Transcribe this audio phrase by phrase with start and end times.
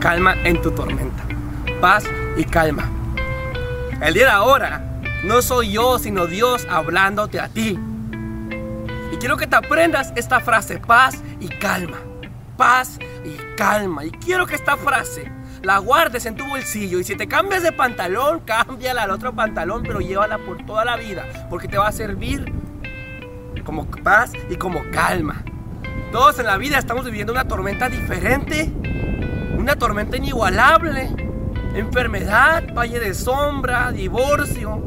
[0.00, 1.22] calma en tu tormenta.
[1.80, 2.04] Paz
[2.36, 2.90] y calma.
[4.00, 7.78] El día de ahora no soy yo, sino Dios hablándote a ti.
[9.12, 11.98] Y quiero que te aprendas esta frase, paz y calma.
[12.56, 14.04] Paz y calma.
[14.04, 15.30] Y quiero que esta frase
[15.62, 16.98] la guardes en tu bolsillo.
[16.98, 20.96] Y si te cambias de pantalón, cámbiala al otro pantalón, pero llévala por toda la
[20.96, 21.24] vida.
[21.50, 22.52] Porque te va a servir
[23.64, 25.42] como paz y como calma.
[26.12, 28.72] Todos en la vida estamos viviendo una tormenta diferente.
[29.64, 31.08] Una tormenta inigualable.
[31.74, 34.86] Enfermedad, valle de sombra, divorcio,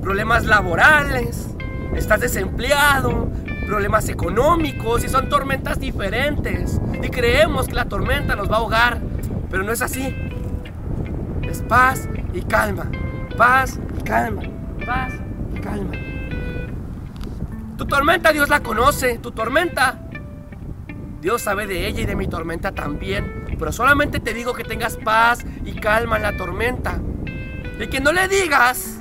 [0.00, 1.48] problemas laborales,
[1.92, 3.28] estás desempleado,
[3.66, 6.80] problemas económicos y son tormentas diferentes.
[7.02, 9.00] Y creemos que la tormenta nos va a ahogar,
[9.50, 10.14] pero no es así.
[11.42, 12.88] Es paz y calma,
[13.36, 14.42] paz y calma,
[14.86, 15.14] paz
[15.52, 15.92] y calma.
[17.76, 20.05] Tu tormenta Dios la conoce, tu tormenta
[21.26, 23.46] Dios sabe de ella y de mi tormenta también.
[23.58, 27.00] Pero solamente te digo que tengas paz y calma en la tormenta.
[27.80, 29.00] Y que no le digas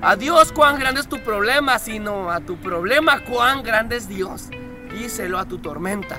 [0.00, 4.48] a Dios cuán grande es tu problema, sino a tu problema cuán grande es Dios.
[4.94, 6.18] Díselo a tu tormenta.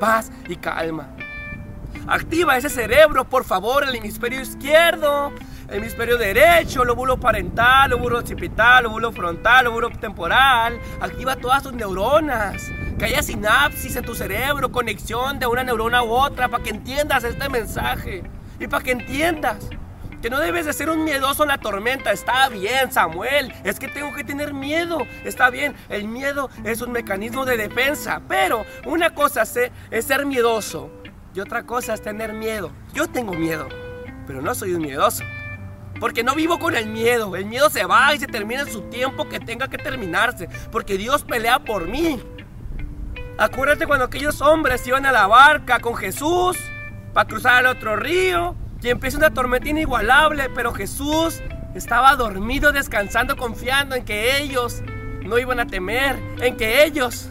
[0.00, 1.10] Paz y calma.
[2.08, 5.32] Activa ese cerebro, por favor, el hemisferio izquierdo,
[5.68, 10.80] el hemisferio derecho, lóbulo parental, lóbulo occipital, lóbulo frontal, lóbulo temporal.
[11.00, 12.68] Activa todas tus neuronas.
[12.98, 17.22] Que haya sinapsis en tu cerebro, conexión de una neurona u otra, para que entiendas
[17.22, 18.24] este mensaje.
[18.58, 19.68] Y para que entiendas
[20.20, 22.10] que no debes de ser un miedoso en la tormenta.
[22.10, 23.54] Está bien, Samuel.
[23.62, 25.06] Es que tengo que tener miedo.
[25.24, 25.76] Está bien.
[25.88, 28.20] El miedo es un mecanismo de defensa.
[28.26, 30.90] Pero una cosa es ser miedoso
[31.34, 32.72] y otra cosa es tener miedo.
[32.92, 33.68] Yo tengo miedo,
[34.26, 35.22] pero no soy un miedoso.
[36.00, 37.36] Porque no vivo con el miedo.
[37.36, 40.48] El miedo se va y se termina en su tiempo que tenga que terminarse.
[40.72, 42.20] Porque Dios pelea por mí.
[43.40, 46.58] Acuérdate cuando aquellos hombres iban a la barca con Jesús
[47.14, 51.40] para cruzar el otro río y empieza una tormenta inigualable, pero Jesús
[51.72, 54.82] estaba dormido, descansando, confiando en que ellos
[55.22, 57.28] no iban a temer, en que ellos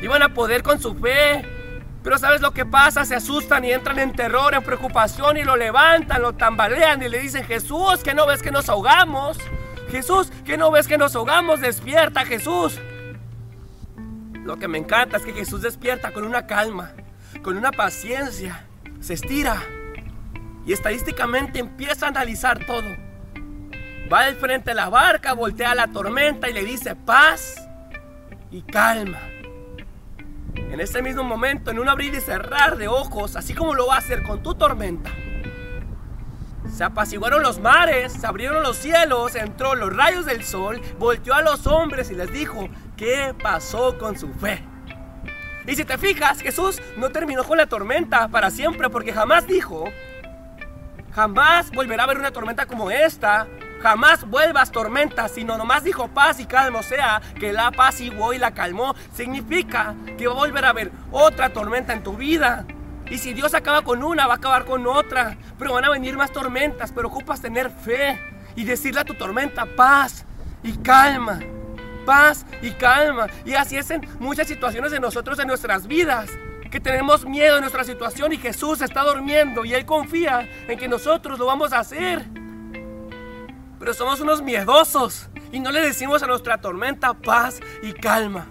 [0.00, 1.46] iban a poder con su fe.
[2.02, 3.04] Pero ¿sabes lo que pasa?
[3.04, 7.18] Se asustan y entran en terror, en preocupación y lo levantan, lo tambalean y le
[7.18, 9.36] dicen, Jesús, que no ves que nos ahogamos.
[9.90, 11.60] Jesús, que no ves que nos ahogamos.
[11.60, 12.80] Despierta, Jesús.
[14.44, 16.92] Lo que me encanta es que Jesús despierta con una calma,
[17.42, 18.66] con una paciencia,
[19.00, 19.56] se estira
[20.66, 22.84] y estadísticamente empieza a analizar todo.
[24.12, 27.56] Va al frente de la barca, voltea la tormenta y le dice paz
[28.50, 29.20] y calma.
[30.54, 33.94] En ese mismo momento, en un abrir y cerrar de ojos, así como lo va
[33.94, 35.10] a hacer con tu tormenta,
[36.74, 41.42] se apaciguaron los mares, se abrieron los cielos, entró los rayos del sol, volteó a
[41.42, 44.60] los hombres y les dijo, ¿qué pasó con su fe?
[45.66, 49.84] Y si te fijas, Jesús no terminó con la tormenta para siempre porque jamás dijo,
[51.14, 53.46] jamás volverá a haber una tormenta como esta,
[53.80, 57.70] jamás vuelvas tormenta, sino nomás dijo paz y calma, o sea, que la
[58.00, 62.16] y y la calmó, significa que va a volver a haber otra tormenta en tu
[62.16, 62.66] vida.
[63.10, 65.36] Y si Dios acaba con una, va a acabar con otra.
[65.58, 68.20] Pero van a venir más tormentas, pero ocupas tener fe
[68.56, 70.24] y decirle a tu tormenta paz
[70.62, 71.40] y calma.
[72.06, 73.26] Paz y calma.
[73.44, 76.30] Y así es en muchas situaciones de nosotros en nuestras vidas.
[76.70, 80.88] Que tenemos miedo en nuestra situación y Jesús está durmiendo y Él confía en que
[80.88, 82.24] nosotros lo vamos a hacer.
[83.78, 88.48] Pero somos unos miedosos y no le decimos a nuestra tormenta paz y calma.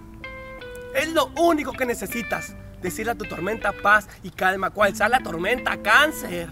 [0.94, 4.70] Es lo único que necesitas decirle a tu tormenta paz y calma.
[4.70, 5.76] ¿Cuál sea la tormenta?
[5.82, 6.48] Cáncer.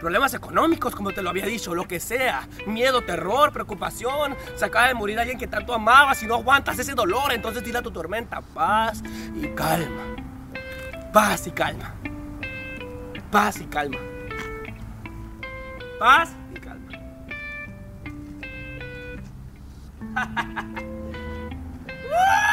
[0.00, 2.48] Problemas económicos, como te lo había dicho, lo que sea.
[2.66, 4.36] Miedo, terror, preocupación.
[4.56, 7.32] Se acaba de morir alguien que tanto amabas y no aguantas ese dolor.
[7.32, 9.02] Entonces dile a tu tormenta paz
[9.34, 10.16] y calma.
[11.12, 11.94] Paz y calma.
[13.30, 13.98] Paz y calma.
[15.98, 16.90] Paz y calma.